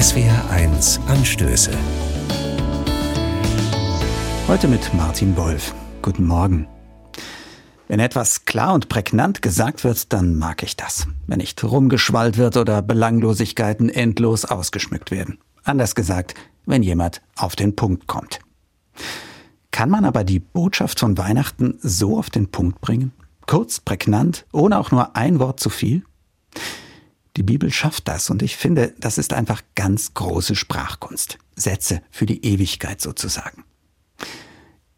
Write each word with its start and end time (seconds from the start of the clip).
SWR1 0.00 0.98
Anstöße. 1.08 1.72
Heute 4.48 4.66
mit 4.66 4.94
Martin 4.94 5.36
Wolf. 5.36 5.74
Guten 6.00 6.26
Morgen. 6.26 6.66
Wenn 7.86 8.00
etwas 8.00 8.46
klar 8.46 8.72
und 8.72 8.88
prägnant 8.88 9.42
gesagt 9.42 9.84
wird, 9.84 10.10
dann 10.14 10.36
mag 10.36 10.62
ich 10.62 10.74
das. 10.74 11.06
Wenn 11.26 11.36
nicht 11.36 11.62
rumgeschwallt 11.62 12.38
wird 12.38 12.56
oder 12.56 12.80
Belanglosigkeiten 12.80 13.90
endlos 13.90 14.46
ausgeschmückt 14.46 15.10
werden. 15.10 15.38
Anders 15.64 15.94
gesagt, 15.94 16.32
wenn 16.64 16.82
jemand 16.82 17.20
auf 17.36 17.54
den 17.54 17.76
Punkt 17.76 18.06
kommt. 18.06 18.38
Kann 19.70 19.90
man 19.90 20.06
aber 20.06 20.24
die 20.24 20.40
Botschaft 20.40 20.98
von 20.98 21.18
Weihnachten 21.18 21.78
so 21.82 22.16
auf 22.16 22.30
den 22.30 22.50
Punkt 22.50 22.80
bringen? 22.80 23.12
Kurz, 23.46 23.80
prägnant, 23.80 24.46
ohne 24.50 24.78
auch 24.78 24.92
nur 24.92 25.14
ein 25.14 25.40
Wort 25.40 25.60
zu 25.60 25.68
viel? 25.68 26.04
Die 27.36 27.42
Bibel 27.42 27.70
schafft 27.72 28.08
das 28.08 28.30
und 28.30 28.42
ich 28.42 28.56
finde, 28.56 28.94
das 28.98 29.18
ist 29.18 29.32
einfach 29.32 29.62
ganz 29.74 30.14
große 30.14 30.56
Sprachkunst. 30.56 31.38
Sätze 31.54 32.02
für 32.10 32.26
die 32.26 32.44
Ewigkeit 32.44 33.00
sozusagen. 33.00 33.64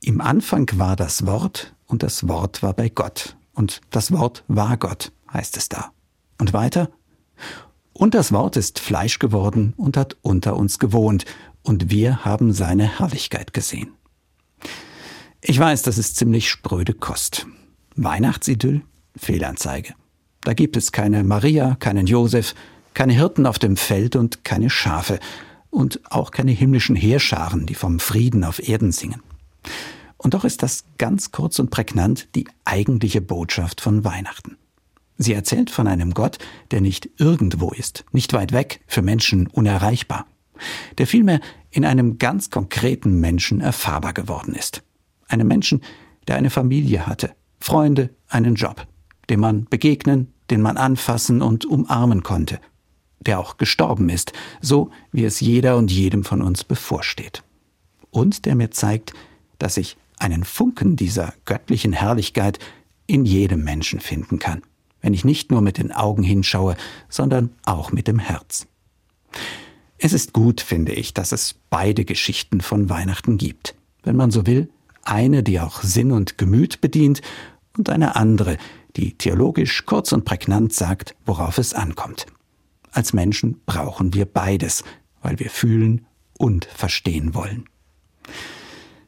Im 0.00 0.20
Anfang 0.20 0.68
war 0.74 0.96
das 0.96 1.26
Wort 1.26 1.74
und 1.86 2.02
das 2.02 2.26
Wort 2.28 2.62
war 2.62 2.72
bei 2.72 2.88
Gott 2.88 3.36
und 3.52 3.80
das 3.90 4.12
Wort 4.12 4.44
war 4.48 4.76
Gott, 4.76 5.12
heißt 5.32 5.56
es 5.56 5.68
da. 5.68 5.92
Und 6.38 6.52
weiter? 6.52 6.90
Und 7.92 8.14
das 8.14 8.32
Wort 8.32 8.56
ist 8.56 8.78
Fleisch 8.80 9.18
geworden 9.18 9.74
und 9.76 9.96
hat 9.96 10.16
unter 10.22 10.56
uns 10.56 10.78
gewohnt 10.78 11.24
und 11.62 11.90
wir 11.90 12.24
haben 12.24 12.52
seine 12.52 12.98
Herrlichkeit 12.98 13.52
gesehen. 13.52 13.92
Ich 15.40 15.58
weiß, 15.58 15.82
das 15.82 15.98
ist 15.98 16.16
ziemlich 16.16 16.48
spröde 16.48 16.94
Kost. 16.94 17.46
Weihnachtsidyll? 17.94 18.82
Fehlanzeige. 19.16 19.94
Da 20.42 20.54
gibt 20.54 20.76
es 20.76 20.92
keine 20.92 21.24
Maria, 21.24 21.76
keinen 21.78 22.06
Josef, 22.06 22.54
keine 22.94 23.14
Hirten 23.14 23.46
auf 23.46 23.58
dem 23.58 23.76
Feld 23.76 24.16
und 24.16 24.44
keine 24.44 24.70
Schafe 24.70 25.18
und 25.70 26.00
auch 26.10 26.30
keine 26.30 26.50
himmlischen 26.50 26.96
Heerscharen, 26.96 27.66
die 27.66 27.74
vom 27.74 28.00
Frieden 28.00 28.44
auf 28.44 28.66
Erden 28.66 28.92
singen. 28.92 29.22
Und 30.18 30.34
doch 30.34 30.44
ist 30.44 30.62
das 30.62 30.84
ganz 30.98 31.32
kurz 31.32 31.58
und 31.58 31.70
prägnant 31.70 32.28
die 32.34 32.46
eigentliche 32.64 33.20
Botschaft 33.20 33.80
von 33.80 34.04
Weihnachten. 34.04 34.56
Sie 35.18 35.32
erzählt 35.32 35.70
von 35.70 35.86
einem 35.86 36.14
Gott, 36.14 36.38
der 36.70 36.80
nicht 36.80 37.08
irgendwo 37.18 37.70
ist, 37.70 38.04
nicht 38.12 38.32
weit 38.32 38.52
weg, 38.52 38.80
für 38.86 39.02
Menschen 39.02 39.46
unerreichbar, 39.46 40.26
der 40.98 41.06
vielmehr 41.06 41.40
in 41.70 41.84
einem 41.84 42.18
ganz 42.18 42.50
konkreten 42.50 43.20
Menschen 43.20 43.60
erfahrbar 43.60 44.12
geworden 44.12 44.54
ist 44.54 44.82
einem 45.32 45.48
Menschen, 45.48 45.82
der 46.28 46.36
eine 46.36 46.50
Familie 46.50 47.06
hatte, 47.06 47.34
Freunde, 47.58 48.10
einen 48.28 48.54
Job, 48.54 48.86
dem 49.30 49.40
man 49.40 49.64
begegnen, 49.64 50.32
den 50.52 50.60
man 50.60 50.76
anfassen 50.76 51.40
und 51.40 51.64
umarmen 51.64 52.22
konnte, 52.22 52.60
der 53.20 53.40
auch 53.40 53.56
gestorben 53.56 54.10
ist, 54.10 54.34
so 54.60 54.90
wie 55.10 55.24
es 55.24 55.40
jeder 55.40 55.78
und 55.78 55.90
jedem 55.90 56.24
von 56.24 56.42
uns 56.42 56.62
bevorsteht. 56.62 57.42
Und 58.10 58.44
der 58.44 58.54
mir 58.54 58.70
zeigt, 58.70 59.14
dass 59.58 59.78
ich 59.78 59.96
einen 60.18 60.44
Funken 60.44 60.94
dieser 60.94 61.32
göttlichen 61.46 61.94
Herrlichkeit 61.94 62.58
in 63.06 63.24
jedem 63.24 63.64
Menschen 63.64 63.98
finden 63.98 64.38
kann, 64.38 64.60
wenn 65.00 65.14
ich 65.14 65.24
nicht 65.24 65.50
nur 65.50 65.62
mit 65.62 65.78
den 65.78 65.90
Augen 65.90 66.22
hinschaue, 66.22 66.76
sondern 67.08 67.48
auch 67.64 67.90
mit 67.90 68.06
dem 68.06 68.18
Herz. 68.18 68.66
Es 69.96 70.12
ist 70.12 70.34
gut, 70.34 70.60
finde 70.60 70.92
ich, 70.92 71.14
dass 71.14 71.32
es 71.32 71.54
beide 71.70 72.04
Geschichten 72.04 72.60
von 72.60 72.90
Weihnachten 72.90 73.38
gibt. 73.38 73.74
Wenn 74.02 74.16
man 74.16 74.30
so 74.30 74.46
will, 74.46 74.68
eine, 75.02 75.42
die 75.42 75.60
auch 75.60 75.80
Sinn 75.80 76.12
und 76.12 76.36
Gemüt 76.36 76.82
bedient, 76.82 77.22
und 77.76 77.88
eine 77.88 78.16
andere, 78.16 78.58
die 78.96 79.16
theologisch 79.16 79.84
kurz 79.86 80.12
und 80.12 80.24
prägnant 80.24 80.72
sagt, 80.72 81.14
worauf 81.24 81.58
es 81.58 81.74
ankommt. 81.74 82.26
Als 82.90 83.12
Menschen 83.12 83.60
brauchen 83.64 84.14
wir 84.14 84.26
beides, 84.26 84.84
weil 85.22 85.38
wir 85.38 85.50
fühlen 85.50 86.06
und 86.38 86.66
verstehen 86.66 87.34
wollen. 87.34 87.64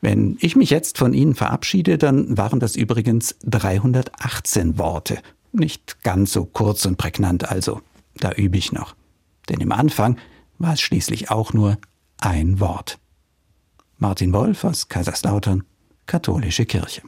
Wenn 0.00 0.36
ich 0.40 0.56
mich 0.56 0.70
jetzt 0.70 0.98
von 0.98 1.12
Ihnen 1.12 1.34
verabschiede, 1.34 1.98
dann 1.98 2.36
waren 2.36 2.60
das 2.60 2.76
übrigens 2.76 3.36
318 3.44 4.78
Worte. 4.78 5.18
Nicht 5.52 6.02
ganz 6.02 6.32
so 6.32 6.44
kurz 6.44 6.86
und 6.86 6.96
prägnant 6.96 7.50
also. 7.50 7.80
Da 8.16 8.32
übe 8.32 8.56
ich 8.56 8.72
noch. 8.72 8.94
Denn 9.48 9.60
im 9.60 9.72
Anfang 9.72 10.16
war 10.58 10.74
es 10.74 10.80
schließlich 10.80 11.30
auch 11.30 11.52
nur 11.52 11.78
ein 12.18 12.60
Wort. 12.60 12.98
Martin 13.98 14.32
Wolf 14.32 14.64
aus 14.64 14.88
Kaiserslautern 14.88 15.64
katholische 16.06 16.66
Kirche. 16.66 16.98